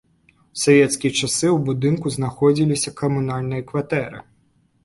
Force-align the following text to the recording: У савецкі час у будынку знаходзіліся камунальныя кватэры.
У 0.37 0.55
савецкі 0.61 1.11
час 1.19 1.35
у 1.57 1.59
будынку 1.67 2.07
знаходзіліся 2.17 2.95
камунальныя 3.03 3.67
кватэры. 3.69 4.25